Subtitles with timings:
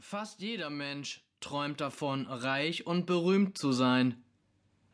[0.00, 4.14] Fast jeder Mensch träumt davon, reich und berühmt zu sein.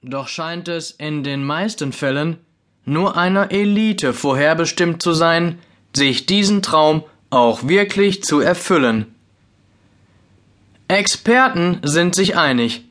[0.00, 2.38] Doch scheint es in den meisten Fällen
[2.84, 5.58] nur einer Elite vorherbestimmt zu sein,
[5.94, 9.14] sich diesen Traum auch wirklich zu erfüllen.
[10.88, 12.84] Experten sind sich einig.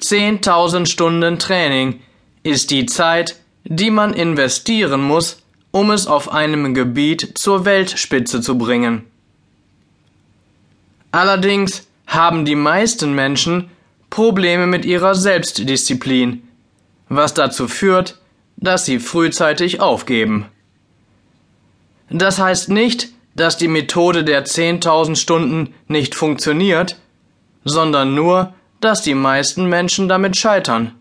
[0.00, 2.00] 10.000 Stunden Training
[2.42, 8.58] ist die Zeit, die man investieren muss, um es auf einem Gebiet zur Weltspitze zu
[8.58, 9.06] bringen.
[11.14, 13.70] Allerdings haben die meisten Menschen
[14.10, 16.42] Probleme mit ihrer Selbstdisziplin,
[17.08, 18.18] was dazu führt,
[18.56, 20.46] dass sie frühzeitig aufgeben.
[22.10, 26.98] Das heißt nicht, dass die Methode der 10.000 Stunden nicht funktioniert,
[27.64, 30.96] sondern nur, dass die meisten Menschen damit scheitern.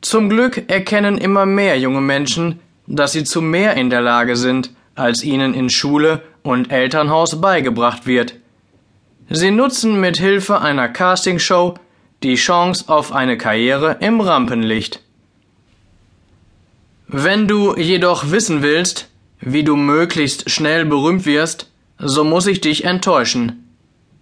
[0.00, 4.70] Zum Glück erkennen immer mehr junge Menschen, dass sie zu mehr in der Lage sind,
[4.94, 8.36] als ihnen in Schule und Elternhaus beigebracht wird.
[9.32, 11.74] Sie nutzen mit Hilfe einer Castingshow
[12.24, 15.00] die Chance auf eine Karriere im Rampenlicht.
[17.06, 19.08] Wenn du jedoch wissen willst,
[19.40, 23.68] wie du möglichst schnell berühmt wirst, so muss ich dich enttäuschen.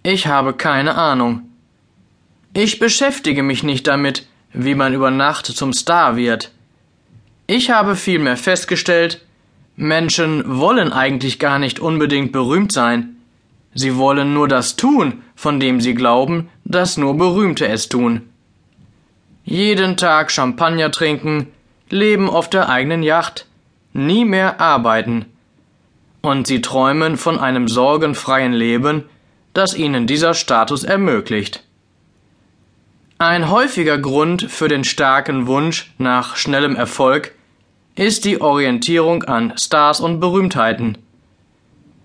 [0.03, 1.41] Ich habe keine Ahnung.
[2.53, 6.51] Ich beschäftige mich nicht damit, wie man über Nacht zum Star wird.
[7.47, 9.25] Ich habe vielmehr festgestellt,
[9.75, 13.15] Menschen wollen eigentlich gar nicht unbedingt berühmt sein.
[13.73, 18.29] Sie wollen nur das tun, von dem sie glauben, dass nur Berühmte es tun.
[19.43, 21.47] Jeden Tag Champagner trinken,
[21.89, 23.45] leben auf der eigenen Yacht,
[23.93, 25.25] nie mehr arbeiten.
[26.21, 29.05] Und sie träumen von einem sorgenfreien Leben,
[29.53, 31.63] das ihnen dieser Status ermöglicht.
[33.17, 37.33] Ein häufiger Grund für den starken Wunsch nach schnellem Erfolg
[37.95, 40.97] ist die Orientierung an Stars und Berühmtheiten.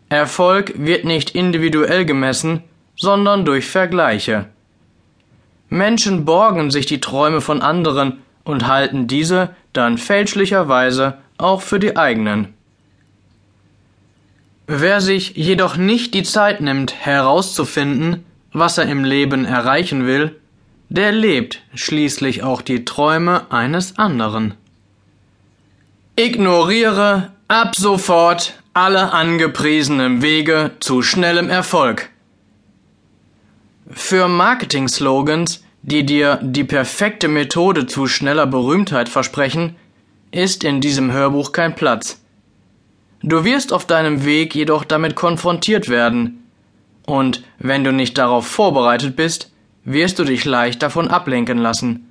[0.09, 2.63] Erfolg wird nicht individuell gemessen,
[2.97, 4.47] sondern durch Vergleiche.
[5.69, 11.97] Menschen borgen sich die Träume von anderen und halten diese dann fälschlicherweise auch für die
[11.97, 12.55] eigenen.
[14.67, 20.37] Wer sich jedoch nicht die Zeit nimmt, herauszufinden, was er im Leben erreichen will,
[20.89, 24.55] der lebt schließlich auch die Träume eines anderen.
[26.17, 32.11] Ignoriere ab sofort alle angepriesenen Wege zu schnellem Erfolg.
[33.89, 39.77] Für Marketing-Slogans, die dir die perfekte Methode zu schneller Berühmtheit versprechen,
[40.33, 42.21] ist in diesem Hörbuch kein Platz.
[43.23, 46.41] Du wirst auf deinem Weg jedoch damit konfrontiert werden,
[47.07, 49.53] und wenn du nicht darauf vorbereitet bist,
[49.85, 52.09] wirst du dich leicht davon ablenken lassen.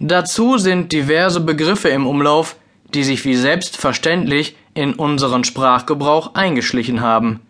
[0.00, 2.56] Dazu sind diverse Begriffe im Umlauf,
[2.92, 7.40] die sich wie selbstverständlich in unseren Sprachgebrauch eingeschlichen haben.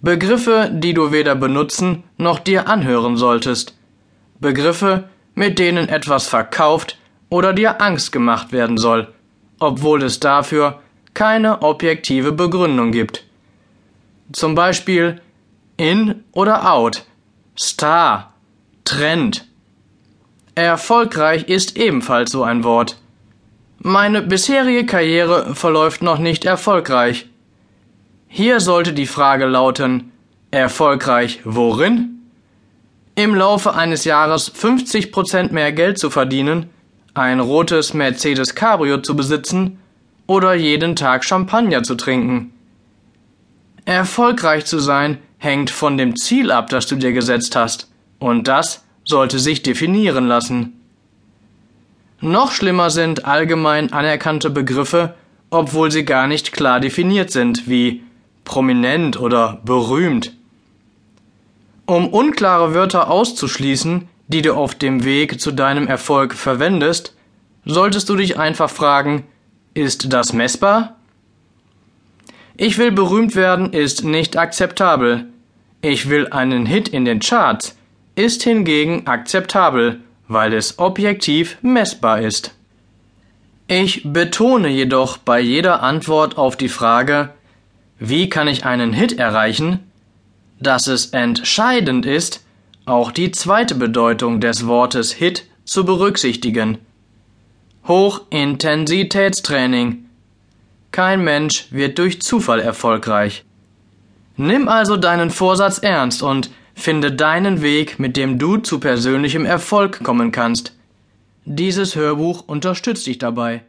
[0.00, 3.76] Begriffe, die du weder benutzen noch dir anhören solltest.
[4.38, 9.08] Begriffe, mit denen etwas verkauft oder dir Angst gemacht werden soll,
[9.58, 10.80] obwohl es dafür
[11.14, 13.24] keine objektive Begründung gibt.
[14.32, 15.20] Zum Beispiel
[15.76, 17.04] in oder out,
[17.58, 18.32] Star,
[18.84, 19.46] Trend.
[20.54, 22.96] Erfolgreich ist ebenfalls so ein Wort.
[23.88, 27.28] Meine bisherige Karriere verläuft noch nicht erfolgreich.
[28.26, 30.10] Hier sollte die Frage lauten,
[30.50, 32.18] erfolgreich worin?
[33.14, 36.68] Im Laufe eines Jahres 50 Prozent mehr Geld zu verdienen,
[37.14, 39.78] ein rotes Mercedes Cabrio zu besitzen
[40.26, 42.52] oder jeden Tag Champagner zu trinken.
[43.84, 48.84] Erfolgreich zu sein hängt von dem Ziel ab, das du dir gesetzt hast, und das
[49.04, 50.72] sollte sich definieren lassen.
[52.20, 55.14] Noch schlimmer sind allgemein anerkannte Begriffe,
[55.50, 58.02] obwohl sie gar nicht klar definiert sind, wie
[58.44, 60.32] prominent oder berühmt.
[61.84, 67.14] Um unklare Wörter auszuschließen, die du auf dem Weg zu deinem Erfolg verwendest,
[67.64, 69.24] solltest du dich einfach fragen,
[69.74, 70.96] ist das messbar?
[72.56, 75.26] Ich will berühmt werden ist nicht akzeptabel.
[75.82, 77.76] Ich will einen Hit in den Charts
[78.16, 82.56] ist hingegen akzeptabel weil es objektiv messbar ist.
[83.68, 87.30] Ich betone jedoch bei jeder Antwort auf die Frage,
[87.98, 89.80] wie kann ich einen Hit erreichen,
[90.60, 92.44] dass es entscheidend ist,
[92.84, 96.78] auch die zweite Bedeutung des Wortes Hit zu berücksichtigen.
[97.88, 100.04] Hochintensitätstraining.
[100.92, 103.44] Kein Mensch wird durch Zufall erfolgreich.
[104.36, 110.04] Nimm also deinen Vorsatz ernst und Finde deinen Weg, mit dem du zu persönlichem Erfolg
[110.04, 110.78] kommen kannst.
[111.44, 113.64] Dieses Hörbuch unterstützt dich dabei.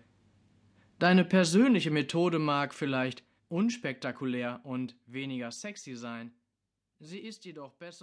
[1.00, 6.32] Deine persönliche Methode mag vielleicht unspektakulär und weniger sexy sein.
[7.00, 7.96] Sie ist jedoch besser